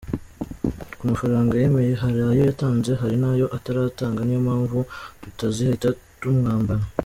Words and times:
Ku 0.97 1.03
mafaranga 1.11 1.59
yemeye 1.61 1.93
hari 2.03 2.19
ayo 2.29 2.41
yatanze 2.49 2.91
hari 3.01 3.15
n’ayo 3.21 3.45
ataratanga 3.57 4.19
niyo 4.23 4.39
mpamvu 4.47 4.79
tutazahita 5.21 5.87
tumwambara. 6.19 6.83